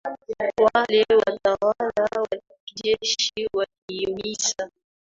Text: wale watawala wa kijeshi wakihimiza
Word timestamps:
wale 0.65 1.05
watawala 1.17 1.93
wa 2.31 2.37
kijeshi 2.65 3.47
wakihimiza 3.53 4.69